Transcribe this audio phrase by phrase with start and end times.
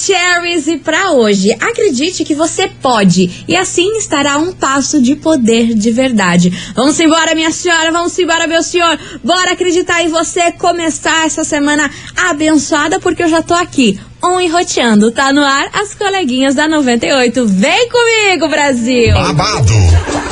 [0.00, 0.09] Ведь
[0.46, 5.90] E para hoje, acredite que você pode e assim estará um passo de poder de
[5.90, 6.72] verdade.
[6.74, 8.98] Vamos embora, minha senhora, vamos embora, meu senhor.
[9.22, 14.48] Bora acreditar em você começar essa semana abençoada porque eu já tô aqui on e
[14.48, 15.10] roteando.
[15.10, 17.46] Tá no ar as coleguinhas da 98.
[17.46, 19.14] Vem comigo, Brasil!
[19.14, 19.72] Babado,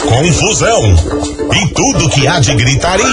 [0.07, 3.07] confusão e tudo que há de gritaria.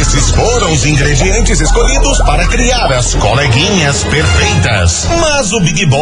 [0.00, 5.06] Esses foram os ingredientes escolhidos para criar as coleguinhas perfeitas.
[5.20, 6.01] Mas o Big Boss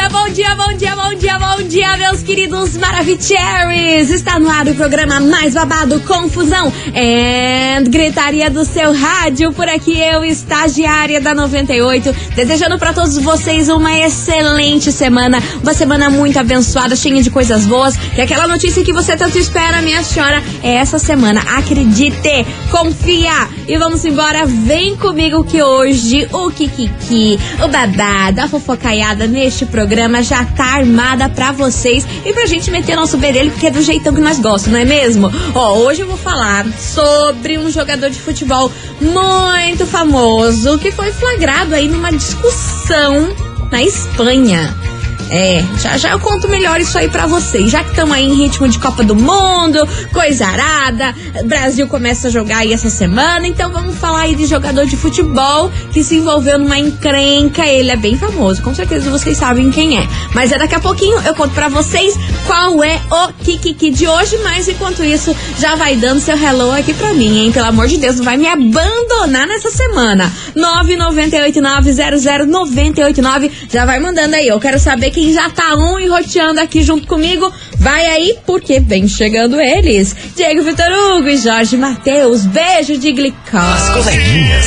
[0.00, 4.10] dia, bom dia, bom dia, bom dia, bom dia, meus queridos Maravicheries!
[4.10, 9.52] Está no ar o programa mais babado, Confusão e Gritaria do seu rádio.
[9.52, 16.08] Por aqui eu, estagiária da 98, desejando para todos vocês uma excelente semana, uma semana
[16.08, 17.94] muito abençoada, cheia de coisas boas.
[18.16, 21.42] E aquela notícia que você tanto espera, minha senhora, é essa semana.
[21.58, 24.44] Acredite, confia e vamos embora.
[24.44, 31.28] Vem comigo que hoje o Kikiki, o babado, a fofocaiada neste programa já tá armada
[31.28, 34.66] pra vocês e pra gente meter nosso bedelho, porque é do jeitão que nós gostamos,
[34.66, 35.30] não é mesmo?
[35.54, 41.72] Ó, hoje eu vou falar sobre um jogador de futebol muito famoso que foi flagrado
[41.72, 43.32] aí numa discussão
[43.70, 44.89] na Espanha.
[45.30, 47.70] É, já já eu conto melhor isso aí pra vocês.
[47.70, 51.14] Já que estamos aí em ritmo de Copa do Mundo, coisa arada,
[51.44, 55.70] Brasil começa a jogar aí essa semana, então vamos falar aí de jogador de futebol
[55.92, 57.64] que se envolveu numa encrenca.
[57.64, 60.08] Ele é bem famoso, com certeza vocês sabem quem é.
[60.34, 62.14] Mas é daqui a pouquinho eu conto pra vocês
[62.46, 66.92] qual é o Kikiki de hoje, mas enquanto isso, já vai dando seu hello aqui
[66.92, 67.52] pra mim, hein?
[67.52, 70.32] Pelo amor de Deus, não vai me abandonar nessa semana.
[70.56, 74.48] 998900989 já vai mandando aí.
[74.48, 77.52] Eu quero saber quem já tá um enroteando aqui junto comigo.
[77.78, 80.14] Vai aí, porque vem chegando eles.
[80.36, 82.46] Diego Vitor Hugo e Jorge Matheus.
[82.46, 83.56] Beijo de glicose.
[83.56, 84.66] As coleguinhas.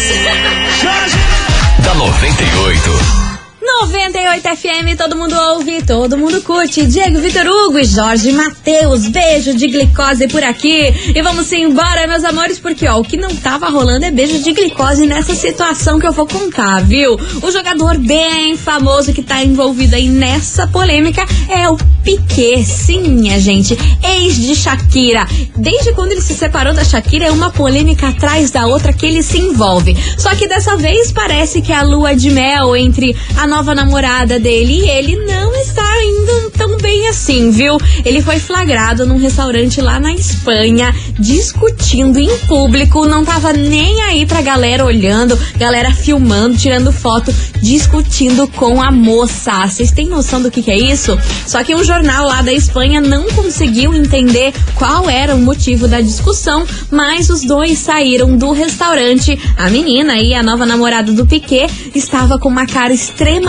[1.84, 3.23] da 98.
[3.66, 6.86] 98 FM, todo mundo ouve, todo mundo curte.
[6.86, 10.94] Diego Vitor Hugo e Jorge Matheus, beijo de glicose por aqui.
[11.16, 14.52] E vamos embora, meus amores, porque ó, o que não tava rolando é beijo de
[14.52, 17.18] glicose nessa situação que eu vou contar, viu?
[17.42, 22.66] O jogador bem famoso que tá envolvido aí nessa polêmica é o Piquet.
[22.66, 25.26] Sim, minha gente, ex de Shakira.
[25.56, 29.24] Desde quando ele se separou da Shakira, é uma polêmica atrás da outra que ele
[29.24, 29.96] se envolve.
[30.18, 34.80] Só que dessa vez parece que a lua de mel entre a nova namorada dele
[34.80, 37.78] e ele não está indo tão bem assim, viu?
[38.04, 44.26] Ele foi flagrado num restaurante lá na Espanha, discutindo em público, não tava nem aí
[44.26, 47.32] pra galera olhando, galera filmando, tirando foto,
[47.62, 49.68] discutindo com a moça.
[49.68, 51.16] Vocês têm noção do que, que é isso?
[51.46, 56.02] Só que um jornal lá da Espanha não conseguiu entender qual era o motivo da
[56.02, 59.40] discussão, mas os dois saíram do restaurante.
[59.56, 63.43] A menina e a nova namorada do Piquet estava com uma cara extremamente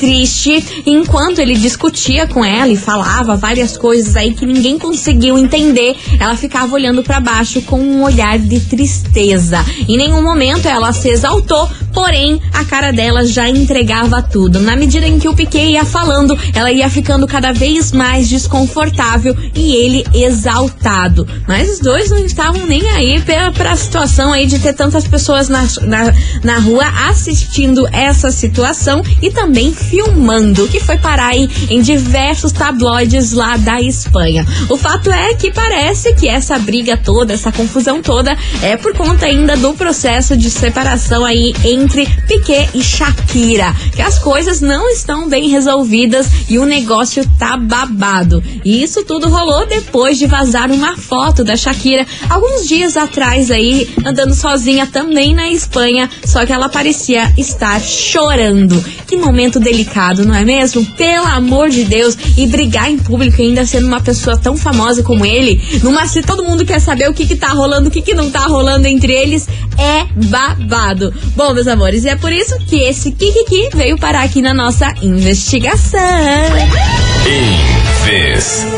[0.00, 5.96] triste enquanto ele discutia com ela e falava várias coisas aí que ninguém conseguiu entender.
[6.18, 9.64] Ela ficava olhando para baixo com um olhar de tristeza.
[9.86, 14.58] Em nenhum momento ela se exaltou, porém a cara dela já entregava tudo.
[14.58, 19.36] Na medida em que o Piquet ia falando, ela ia ficando cada vez mais desconfortável
[19.54, 21.26] e ele exaltado.
[21.46, 25.48] Mas os dois não estavam nem aí pra, pra situação aí de ter tantas pessoas
[25.48, 26.12] na, na,
[26.42, 33.32] na rua assistindo essa situação e também filmando, que foi parar aí em diversos tabloides
[33.32, 34.46] lá da Espanha.
[34.68, 39.26] O fato é que parece que essa briga toda, essa confusão toda, é por conta
[39.26, 45.28] ainda do processo de separação aí entre Piquet e Shakira, que as coisas não estão
[45.28, 48.42] bem resolvidas e o negócio tá babado.
[48.64, 53.88] E isso tudo rolou depois de vazar uma foto da Shakira alguns dias atrás aí,
[54.04, 58.82] andando sozinha também na Espanha, só que ela parecia estar chorando.
[59.10, 60.86] Que momento delicado, não é mesmo?
[60.94, 65.26] Pelo amor de Deus, e brigar em público ainda sendo uma pessoa tão famosa como
[65.26, 68.14] ele, numa se todo mundo quer saber o que que tá rolando, o que que
[68.14, 71.12] não tá rolando entre eles, é babado.
[71.34, 75.98] Bom, meus amores, é por isso que esse Kikiki veio parar aqui na nossa investigação.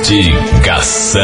[0.08, 1.22] Investigação.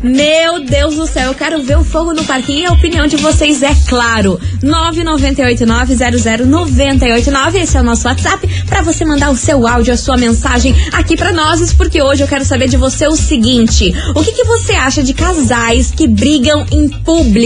[0.00, 3.16] Meu Deus do céu, eu quero ver o fogo no parquinho e a opinião de
[3.16, 4.38] vocês, é claro.
[4.62, 10.72] 998900989, esse é o nosso WhatsApp, para você mandar o seu áudio, a sua mensagem
[10.92, 14.44] aqui para nós, porque hoje eu quero saber de você o seguinte: o que, que
[14.44, 17.39] você acha de casais que brigam em público?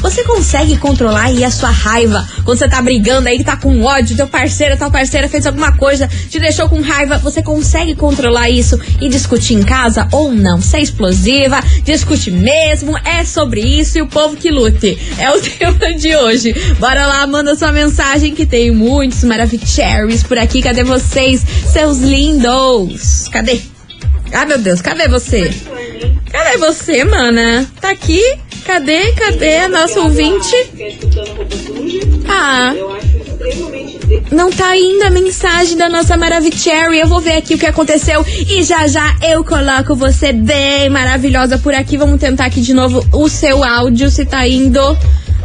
[0.00, 4.16] Você consegue controlar aí a sua raiva quando você tá brigando aí, tá com ódio,
[4.16, 8.78] teu parceiro, tua parceira fez alguma coisa, te deixou com raiva, você consegue controlar isso
[9.00, 10.60] e discutir em casa ou não?
[10.60, 14.98] Você é explosiva, discute mesmo, é sobre isso e o povo que lute.
[15.18, 16.54] É o tema de hoje.
[16.78, 20.62] Bora lá, manda sua mensagem que tem muitos maravilhosos por aqui.
[20.62, 21.42] Cadê vocês,
[21.72, 23.28] seus lindos?
[23.28, 23.60] Cadê?
[24.32, 25.52] Ah, meu Deus, cadê você?
[26.30, 27.66] Cadê você, mana?
[27.80, 28.20] Tá aqui?
[28.64, 29.12] Cadê?
[29.12, 30.54] Cadê a nossa ouvinte?
[32.28, 32.72] Ah.
[34.30, 36.98] Não tá ainda a mensagem da nossa Maravicherry.
[36.98, 41.58] Eu vou ver aqui o que aconteceu e já já eu coloco você bem maravilhosa
[41.58, 41.96] por aqui.
[41.96, 44.96] Vamos tentar aqui de novo o seu áudio, se tá indo.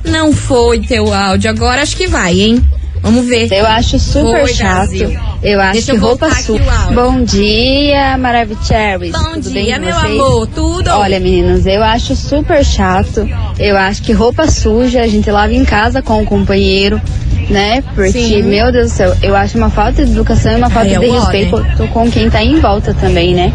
[0.06, 1.50] Não foi teu áudio.
[1.50, 2.79] Agora acho que vai, hein?
[3.01, 3.51] Vamos ver.
[3.51, 4.90] Eu acho super Foi, chato.
[4.90, 5.18] Brasil.
[5.42, 6.63] Eu acho Deixa que eu roupa suja.
[6.94, 9.13] Bom dia, Maravicherrys.
[9.13, 10.19] Bom Tudo dia, bem meu vocês?
[10.19, 10.48] amor.
[10.48, 10.90] Tudo?
[10.90, 13.28] Olha, meninos, eu acho super chato.
[13.57, 17.01] Eu acho que roupa suja a gente lava em casa com o companheiro,
[17.50, 17.81] né?
[17.96, 18.44] Porque, Sim.
[18.44, 21.00] meu Deus do céu, eu acho uma falta de educação e uma falta Ai, é
[21.00, 21.63] de respeito
[21.94, 23.54] com quem tá em volta também, né?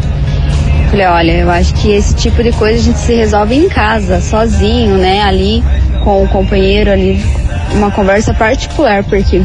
[0.89, 4.21] Falei, olha, eu acho que esse tipo de coisa a gente se resolve em casa,
[4.21, 5.21] sozinho, né?
[5.21, 5.63] Ali
[6.05, 7.19] com o companheiro ali,
[7.73, 9.41] uma conversa particular, porque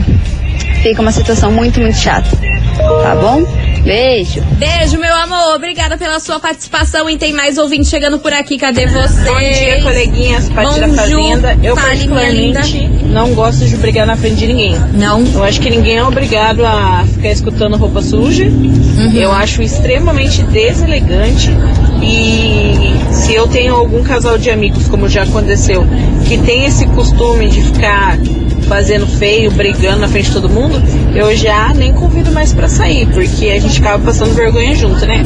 [0.83, 2.29] fica uma situação muito, muito chata.
[3.03, 3.45] Tá bom?
[3.83, 4.41] Beijo.
[4.59, 5.57] Beijo, meu amor.
[5.57, 7.09] Obrigada pela sua participação.
[7.09, 8.59] E tem mais ouvinte chegando por aqui.
[8.59, 9.23] Cadê você?
[9.23, 11.59] Bom dia, coleguinhas, parte da fazenda.
[11.63, 14.77] Eu fale, particularmente não gosto de brigar na frente de ninguém.
[14.95, 15.25] Não.
[15.35, 18.45] Eu acho que ninguém é obrigado a ficar escutando roupa suja.
[18.45, 19.13] Uhum.
[19.15, 21.51] Eu acho extremamente deselegante.
[22.03, 25.85] E se eu tenho algum casal de amigos, como já aconteceu,
[26.27, 28.17] que tem esse costume de ficar
[28.71, 30.81] fazendo feio, brigando na frente de todo mundo,
[31.13, 35.25] eu já nem convido mais pra sair, porque a gente acaba passando vergonha junto, né?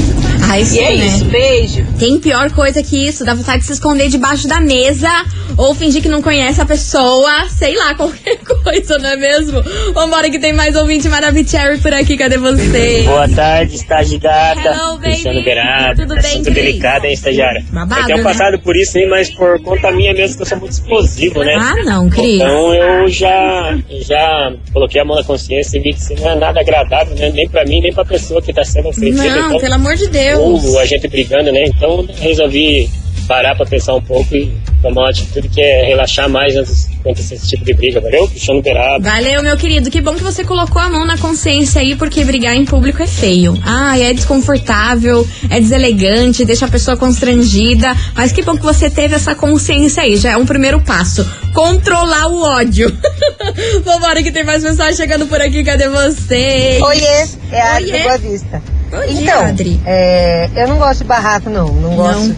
[0.51, 1.07] Ah, isso, E é né?
[1.07, 1.87] isso, beijo.
[1.99, 3.23] Tem pior coisa que isso.
[3.23, 5.11] Dá vontade de se esconder debaixo da mesa
[5.57, 7.49] ou fingir que não conhece a pessoa.
[7.49, 9.63] Sei lá, qualquer coisa, não é mesmo?
[9.93, 11.35] Vambora que tem mais ouvinte maravilhoso
[11.83, 12.17] por aqui.
[12.17, 13.03] Cadê você?
[13.03, 14.61] Boa tarde, estagiada.
[14.61, 15.05] Hello, baby.
[15.11, 16.03] Cristiano Berardo.
[16.03, 16.55] Tudo bem, Assunto Cris?
[16.55, 17.65] delicado, hein, estagiária?
[17.71, 18.25] Babado, eu tenho né?
[18.25, 21.55] passado por isso, hein, mas por conta minha mesmo, que eu sou muito explosivo, né?
[21.59, 22.37] Ah, não, Cris.
[22.37, 26.35] Então eu já, já coloquei a mão na consciência e vi que isso não é
[26.37, 27.31] nada agradável, né?
[27.31, 29.25] Nem pra mim, nem pra pessoa que tá sendo ofendida.
[29.25, 30.65] Não, então, pelo amor de Deus.
[30.65, 31.65] ou a gente brigando, né?
[31.67, 32.89] Então resolvi
[33.27, 34.53] parar pra pensar um pouco e
[34.85, 38.27] tomar uma atitude que é relaxar mais antes acontecer esse tipo de briga, valeu?
[38.29, 39.05] Cristiano Berardo.
[39.05, 39.91] Valeu, meu querido.
[39.91, 43.07] Que bom que você colocou a mão na consciência aí, porque brigar em público é
[43.07, 43.59] feio.
[43.65, 47.95] Ah, é desconfortável, é deselegante, deixa a pessoa constrangida.
[48.15, 50.17] Mas que bom que você teve essa consciência aí.
[50.17, 51.29] Já é um primeiro passo.
[51.53, 52.91] Controlar o ódio.
[53.85, 55.63] Vambora que tem mais mensagem chegando por aqui.
[55.63, 56.79] Cadê você?
[56.83, 58.03] Oiê, é a Adri Oiê.
[58.03, 58.63] Boa Vista.
[58.91, 59.81] Dia, então, Adri.
[59.85, 61.67] é, eu não gosto de barraco, não.
[61.73, 62.35] Não gosto.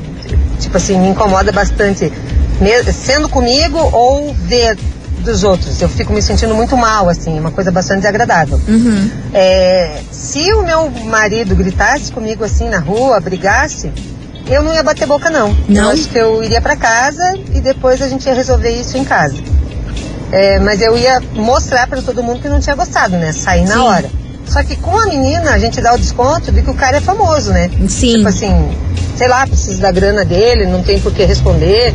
[0.58, 2.10] Tipo assim, me incomoda bastante.
[2.92, 4.76] Sendo comigo ou ver
[5.26, 5.82] dos outros.
[5.82, 8.60] Eu fico me sentindo muito mal, assim, uma coisa bastante desagradável.
[8.66, 9.10] Uhum.
[9.34, 13.92] É, se o meu marido gritasse comigo assim na rua, brigasse,
[14.48, 15.54] eu não ia bater boca, não.
[15.68, 15.84] Não?
[15.84, 19.04] Eu acho que eu iria pra casa e depois a gente ia resolver isso em
[19.04, 19.36] casa.
[20.32, 23.32] É, mas eu ia mostrar pra todo mundo que não tinha gostado, né?
[23.32, 23.80] Sair na Sim.
[23.80, 24.10] hora.
[24.46, 27.00] Só que com a menina, a gente dá o desconto de que o cara é
[27.00, 27.68] famoso, né?
[27.88, 28.16] Sim.
[28.18, 28.70] Tipo assim,
[29.16, 31.92] sei lá, precisa da grana dele, não tem por que responder.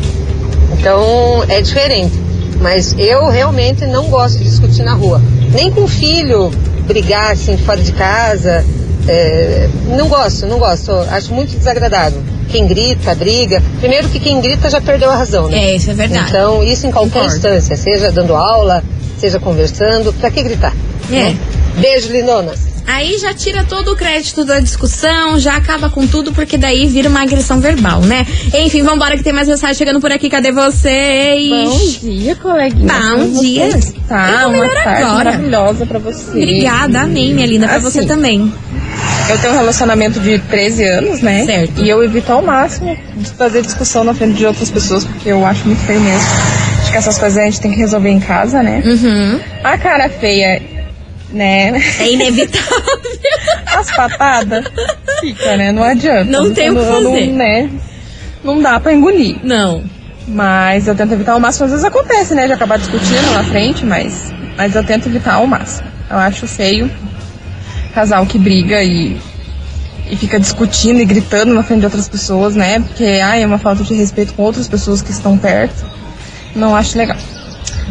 [0.78, 2.12] Então é diferente.
[2.60, 5.20] Mas eu realmente não gosto de discutir na rua.
[5.52, 6.50] Nem com filho,
[6.86, 8.64] brigar assim fora de casa.
[9.08, 10.92] É, não gosto, não gosto.
[11.10, 12.22] Acho muito desagradável.
[12.48, 13.62] Quem grita, briga.
[13.80, 15.70] Primeiro que quem grita já perdeu a razão, né?
[15.70, 16.28] É, isso é verdade.
[16.28, 17.34] Então, isso em qualquer Concordo.
[17.34, 18.84] instância, seja dando aula,
[19.18, 20.74] seja conversando, pra que gritar?
[21.10, 21.14] É.
[21.14, 21.36] né?
[21.78, 22.71] Beijo, lindonas.
[22.86, 27.08] Aí já tira todo o crédito da discussão, já acaba com tudo, porque daí vira
[27.08, 28.26] uma agressão verbal, né?
[28.54, 30.28] Enfim, vambora que tem mais mensagem chegando por aqui.
[30.28, 31.48] Cadê vocês?
[31.48, 32.92] Bom dia, coleguinha.
[32.92, 33.70] Bom dia.
[33.72, 34.14] tô
[34.48, 35.24] Uma tarde agora.
[35.24, 36.30] maravilhosa pra você.
[36.30, 38.52] Obrigada, amém, minha linda, pra Assim, você também.
[39.28, 41.46] Eu tenho um relacionamento de 13 anos, né?
[41.46, 41.82] Certo.
[41.82, 45.46] E eu evito ao máximo de fazer discussão na frente de outras pessoas, porque eu
[45.46, 46.26] acho muito feio mesmo.
[46.82, 48.82] Acho que essas coisas a gente tem que resolver em casa, né?
[48.84, 49.40] Uhum.
[49.64, 50.60] A cara feia,
[51.32, 51.72] né?
[51.98, 53.00] É inevitável.
[53.66, 54.64] As patadas,
[55.20, 55.72] fica, né?
[55.72, 56.24] Não adianta.
[56.24, 57.26] Não tem o que fazer.
[57.26, 57.70] Não, né?
[58.44, 59.36] Não dá pra engolir.
[59.42, 59.82] Não.
[60.28, 61.64] Mas eu tento evitar ao máximo.
[61.64, 62.46] Às vezes acontece, né?
[62.46, 65.88] De acabar discutindo na frente, mas, mas eu tento evitar ao máximo.
[66.10, 66.90] Eu acho feio
[67.94, 69.20] casal que briga e,
[70.10, 72.80] e fica discutindo e gritando na frente de outras pessoas, né?
[72.80, 75.84] Porque ai, é uma falta de respeito com outras pessoas que estão perto.
[76.54, 77.16] Não acho legal.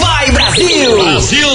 [0.00, 0.96] Vai Brasil!
[0.96, 1.48] Brasil!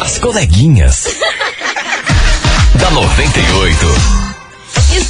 [0.00, 1.04] As coleguinhas.
[2.80, 3.86] da 98.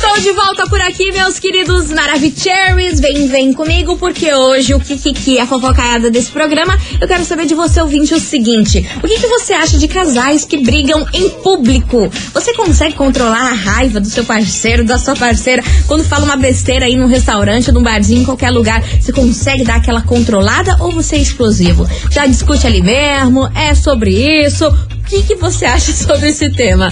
[0.03, 2.99] Estou de volta por aqui, meus queridos Maravicheries.
[3.01, 7.55] Vem, vem comigo, porque hoje o Kikiki, a fofocaiada desse programa, eu quero saber de
[7.55, 12.11] você, ouvinte, o seguinte: o que, que você acha de casais que brigam em público?
[12.33, 16.87] Você consegue controlar a raiva do seu parceiro, da sua parceira, quando fala uma besteira
[16.87, 18.83] aí num restaurante, num barzinho, em qualquer lugar?
[18.83, 21.87] Você consegue dar aquela controlada ou você é explosivo?
[22.11, 23.47] Já discute ali mesmo?
[23.55, 24.13] É sobre
[24.47, 24.67] isso?
[24.67, 26.91] O que, que você acha sobre esse tema?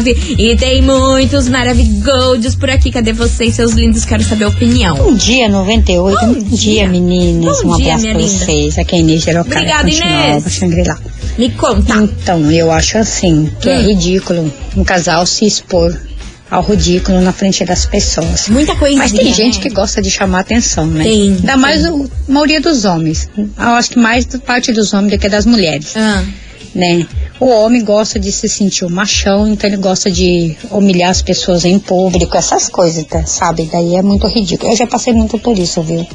[0.00, 2.90] 998900989 e tem muitos maravilhosos por aqui.
[2.90, 4.04] Cadê vocês, seus lindos?
[4.04, 4.96] Quero saber a opinião.
[4.96, 6.18] Bom dia, 98.
[6.20, 6.56] Bom Bom, dia.
[6.58, 7.62] dia, meninas.
[7.62, 8.28] Bom um dia, abraço pra linda.
[8.44, 8.78] vocês.
[8.78, 10.60] Aqui é Inês Gerocada, Obrigada, Inês.
[10.86, 11.00] Nova.
[11.38, 11.94] Me conta.
[12.02, 13.86] Então, eu acho assim, que é Hum.
[13.88, 15.96] ridículo um casal se expor
[16.50, 18.48] ao ridículo na frente das pessoas.
[18.48, 19.02] Muita coisinha.
[19.02, 19.62] Mas tem gente né?
[19.64, 21.02] que gosta de chamar atenção, né?
[21.04, 21.60] Tem, Ainda tem.
[21.60, 23.28] mais o- a maioria dos homens.
[23.36, 26.22] Eu acho que mais parte dos homens do que das mulheres, Ah,
[26.76, 27.06] né?
[27.40, 31.64] O homem gosta de se sentir o machão, então ele gosta de humilhar as pessoas
[31.64, 33.68] em público, essas coisas, tá, sabe?
[33.72, 34.72] Daí é muito ridículo.
[34.72, 36.06] Eu já passei muito por isso, viu?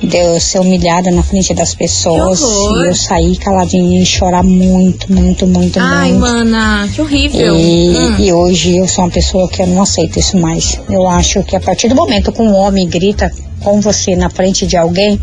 [0.00, 2.40] de eu ser humilhada na frente das pessoas.
[2.40, 6.20] E eu sair caladinha e chorar muito, muito, muito, Ai, muito.
[6.20, 7.56] mana, que horrível.
[7.56, 8.16] E, Hum.
[8.20, 10.78] e hoje eu sou uma pessoa que eu não aceito isso mais.
[10.88, 13.28] Eu acho que a partir do momento que um homem grita
[13.60, 15.20] com você na frente de alguém,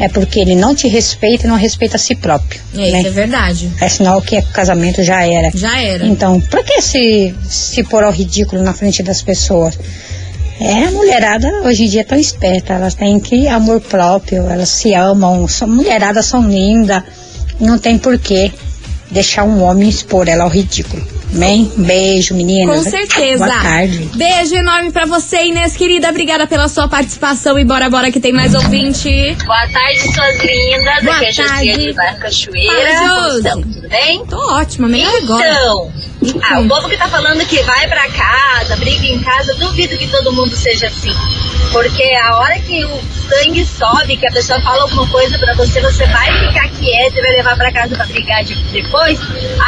[0.00, 2.60] é porque ele não te respeita e não respeita a si próprio.
[2.74, 2.98] É, né?
[2.98, 3.70] isso é verdade.
[3.80, 5.50] É sinal que o casamento já era.
[5.54, 6.06] Já era.
[6.06, 9.78] Então, pra que se, se pôr ao ridículo na frente das pessoas?
[10.58, 14.68] É, a mulherada hoje em dia é tão esperta, elas têm que amor próprio, elas
[14.68, 17.02] se amam, são, mulheradas são lindas,
[17.58, 18.50] não tem porquê
[19.10, 21.06] deixar um homem expor ela ao ridículo.
[21.32, 22.82] Bem, beijo, meninas.
[22.84, 23.46] Com certeza.
[23.46, 24.10] Boa tarde.
[24.16, 26.08] Beijo enorme pra você, Inês, querida.
[26.08, 29.36] Obrigada pela sua participação e bora, bora que tem mais ouvinte.
[29.46, 31.04] Boa tarde, suas lindas.
[31.04, 31.86] Boa Aqui é a Josinha tarde.
[31.86, 32.98] de Barra Cachoeira.
[32.98, 33.40] Fala?
[33.62, 34.26] Tudo bem?
[34.26, 35.48] Tô ótima, melhor agora.
[35.48, 35.92] Então,
[36.42, 40.06] ah, o povo que tá falando que vai pra casa, briga em casa, duvido que
[40.08, 41.12] todo mundo seja assim.
[41.72, 45.80] Porque a hora que o sangue sobe, que a pessoa fala alguma coisa pra você,
[45.80, 49.18] você vai ficar quieta e vai levar pra casa pra brigar de- depois,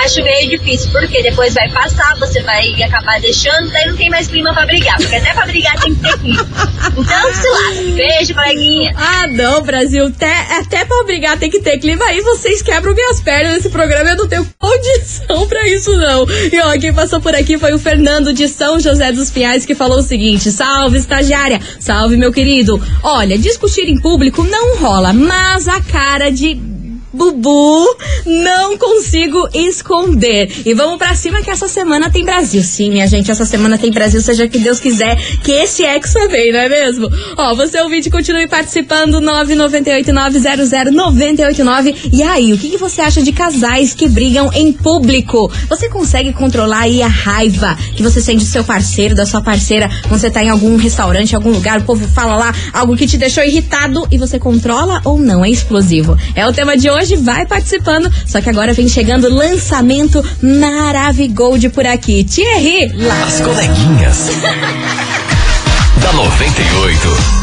[0.03, 0.91] acho meio difícil.
[0.91, 4.97] Porque depois vai passar, você vai acabar deixando, daí não tem mais clima pra brigar.
[4.97, 6.49] Porque até pra brigar tem que ter clima.
[6.97, 7.95] Então, se lá.
[7.95, 8.93] Beijo, coleguinha.
[8.97, 10.07] Ah, não, Brasil.
[10.07, 12.21] Até, até pra brigar tem que ter clima aí.
[12.21, 14.11] Vocês quebram minhas pernas nesse programa.
[14.11, 16.27] Eu não tenho condição pra isso, não.
[16.51, 19.75] E ó, quem passou por aqui foi o Fernando de São José dos Pinhais que
[19.75, 21.61] falou o seguinte: Salve, estagiária.
[21.79, 22.83] Salve, meu querido.
[23.03, 26.72] Olha, discutir em público não rola, mas a cara de.
[27.13, 27.85] Bubu,
[28.25, 30.51] não consigo esconder.
[30.65, 32.63] E vamos pra cima que essa semana tem Brasil.
[32.63, 36.53] Sim, minha gente, essa semana tem Brasil, seja que Deus quiser que esse Hexa vem,
[36.53, 37.09] não é mesmo?
[37.37, 42.11] Ó, você ouvinte, continue participando, 998-900-989.
[42.13, 45.51] E aí, o que, que você acha de casais que brigam em público?
[45.69, 49.89] Você consegue controlar aí a raiva que você sente do seu parceiro, da sua parceira,
[50.09, 53.19] quando você tá em algum restaurante, algum lugar, o povo fala lá algo que te
[53.19, 55.45] deixou irritado e você controla ou não?
[55.45, 56.17] É explosivo.
[56.35, 58.11] É o tema de hoje, vai participando.
[58.27, 62.25] Só que agora vem chegando o lançamento Maravigold por aqui.
[62.25, 63.25] Thierry, lá.
[63.25, 64.31] As coleguinhas.
[66.03, 67.43] da 98.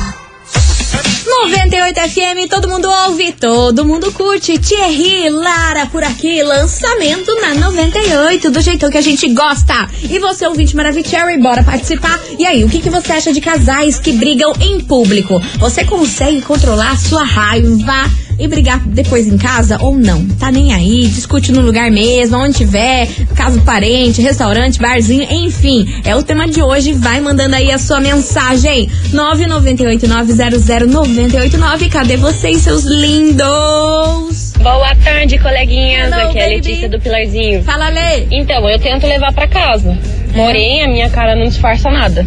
[1.30, 4.58] 98 FM, todo mundo ouve, todo mundo curte.
[4.58, 9.88] Thierry, Lara por aqui, lançamento na 98, do jeitão que a gente gosta.
[10.04, 12.20] E você, ouvinte Maravicherry, bora participar.
[12.38, 15.40] E aí, o que, que você acha de casais que brigam em público?
[15.60, 18.10] Você consegue controlar sua raiva?
[18.40, 20.26] E brigar depois em casa ou não?
[20.40, 25.86] Tá nem aí, discute no lugar mesmo, onde tiver, caso parente, restaurante, barzinho, enfim.
[26.06, 26.94] É o tema de hoje.
[26.94, 28.90] Vai mandando aí a sua mensagem.
[29.14, 31.90] 998-900-989.
[31.90, 34.54] Cadê vocês, seus lindos?
[34.62, 36.12] Boa tarde, coleguinhas.
[36.12, 36.50] Hello, Aqui é a.
[36.50, 37.64] Letícia do Pilarzinho.
[37.64, 38.26] Fala, Lê.
[38.32, 39.98] Então, eu tento levar pra casa.
[40.34, 42.26] Porém, a minha cara não disfarça nada.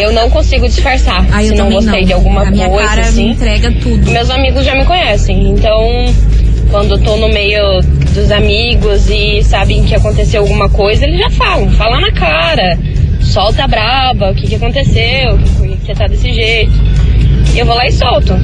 [0.00, 1.24] eu não consigo disfarçar.
[1.32, 2.06] Ah, se não gostei não.
[2.06, 3.24] de alguma A minha coisa, cara assim.
[3.26, 4.10] me entrega tudo.
[4.10, 5.48] Meus amigos já me conhecem.
[5.50, 6.04] Então,
[6.70, 7.80] quando eu tô no meio
[8.14, 11.70] dos amigos e sabem que aconteceu alguma coisa, eles já falam.
[11.72, 12.78] Fala na cara.
[13.20, 14.30] Solta a braba.
[14.30, 15.38] O que, que aconteceu?
[15.56, 16.72] Por que, que você tá desse jeito?
[17.54, 18.34] E eu vou lá e solto.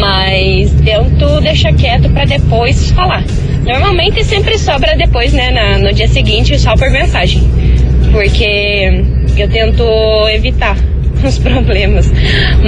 [0.00, 3.24] Mas tento deixar quieto pra depois falar.
[3.64, 5.50] Normalmente sempre sobra depois, né?
[5.50, 7.42] na- no dia seguinte, só por mensagem.
[8.14, 9.02] Porque
[9.36, 9.82] eu tento
[10.32, 10.76] evitar
[11.24, 12.08] os problemas.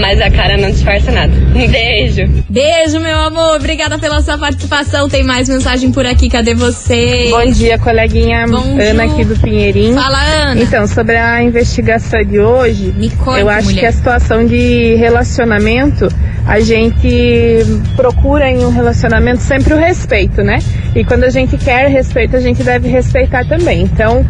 [0.00, 1.32] Mas a cara não disfarça nada.
[1.54, 2.28] Um beijo.
[2.50, 3.54] Beijo, meu amor.
[3.56, 5.08] Obrigada pela sua participação.
[5.08, 6.28] Tem mais mensagem por aqui.
[6.28, 7.28] Cadê você?
[7.30, 9.12] Bom dia, coleguinha Bom Ana dia.
[9.14, 9.94] aqui do Pinheirinho.
[9.94, 10.18] Fala,
[10.50, 10.60] Ana.
[10.60, 13.80] Então, sobre a investigação de hoje, Me conta, eu acho mulher.
[13.80, 16.08] que a situação de relacionamento,
[16.46, 17.64] a gente
[17.96, 20.58] procura em um relacionamento sempre o respeito, né?
[20.94, 23.82] E quando a gente quer respeito, a gente deve respeitar também.
[23.82, 24.24] Então,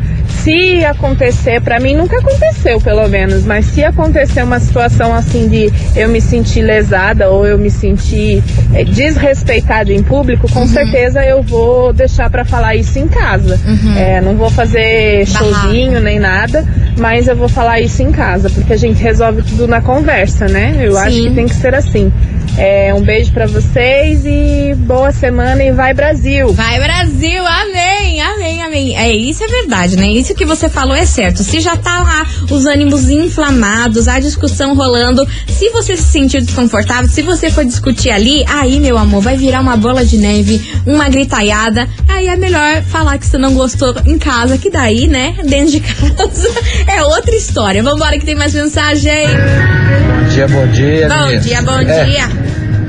[0.47, 5.73] se acontecer, pra mim nunca aconteceu, pelo menos, mas se acontecer uma situação assim de
[5.95, 11.43] eu me sentir lesada ou eu me sentir eh, desrespeitada em público, com certeza eu
[11.43, 13.59] vou deixar pra falar isso em casa.
[13.97, 16.65] Eh, não vou fazer showzinho nem nada,
[16.97, 20.77] mas eu vou falar isso em casa, porque a gente resolve tudo na conversa, né?
[20.81, 21.29] Eu acho Sim.
[21.29, 22.06] que tem que ser assim.
[22.59, 26.53] É, um beijo pra vocês e boa semana e vai Brasil!
[26.55, 28.97] Vai Brasil, amém, amém, amém.
[28.97, 30.07] É isso é verdade, né?
[30.07, 31.43] Isso que você falou é certo.
[31.43, 37.09] Se já tá lá os ânimos inflamados, a discussão rolando, se você se sentiu desconfortável,
[37.11, 41.09] se você for discutir ali, aí, meu amor, vai virar uma bola de neve, uma
[41.09, 41.87] gritaiada.
[42.09, 45.81] Aí é melhor falar que você não gostou em casa, que daí, né, dentro de
[45.81, 46.49] casa
[46.89, 47.83] é outra história.
[47.83, 49.27] Vambora que tem mais mensagem.
[49.27, 51.09] Bom dia, bom dia.
[51.09, 51.45] Bom meninas.
[51.45, 52.29] dia, bom É, dia.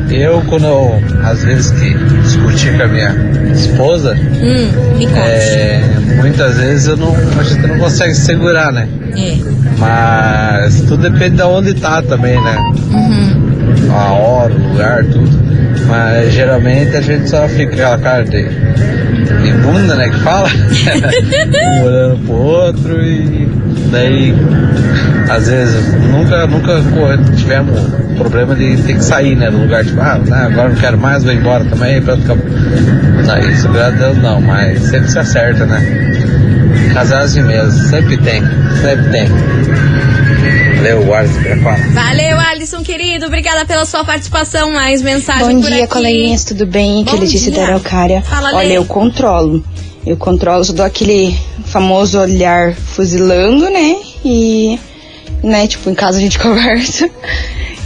[0.09, 3.13] Eu, quando, eu, às vezes que discuti com a minha
[3.53, 5.19] esposa, Hum, me conte.
[5.19, 5.81] é,
[6.15, 8.87] muitas vezes eu não, a gente não consegue segurar, né?
[9.17, 9.35] É.
[9.77, 12.55] Mas tudo depende de onde tá também, né?
[12.93, 13.91] Uhum.
[13.93, 15.37] a hora, o lugar, tudo.
[15.87, 20.09] Mas geralmente a gente só fica com aquela cara de, de bunda, né?
[20.09, 20.47] Que fala.
[21.81, 23.47] um olhando pro outro e
[23.87, 24.33] daí
[25.29, 26.81] às vezes nunca, nunca
[27.35, 27.79] tivemos
[28.17, 31.23] problema de ter que sair né, do lugar, tipo, ah, não, agora não quero mais,
[31.23, 32.45] vou embora também, pronto, acabou.
[32.49, 35.81] Não, isso graças a Deus não, mas sempre se acerta, né?
[36.93, 38.41] Casais de mesa, sempre tem,
[38.81, 39.27] sempre tem.
[40.77, 41.89] Valeu, pra falar.
[41.89, 43.25] Valeu, Alisson, querido.
[43.25, 44.71] Obrigada pela sua participação.
[44.71, 45.93] Mais mensagem Bom por dia, aqui.
[45.93, 47.03] coleguinhas, tudo bem?
[47.03, 47.61] Bom Que Letícia dia.
[47.61, 48.21] da Araucária.
[48.21, 48.77] Fala, Olha, Lê.
[48.77, 49.63] eu controlo.
[50.05, 51.35] Eu controlo, só dou aquele
[51.77, 53.97] famoso olhar fuzilando, né?
[54.25, 54.79] E,
[55.43, 57.07] né, tipo, em casa a gente conversa.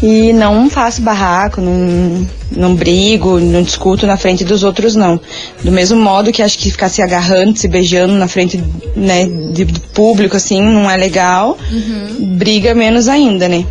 [0.01, 5.19] E não faço barraco, não, não brigo, não discuto na frente dos outros, não.
[5.61, 8.63] Do mesmo modo que acho que ficar se agarrando, se beijando na frente,
[8.95, 11.57] né, de, do público, assim, não é legal.
[12.17, 13.65] Briga menos ainda, né?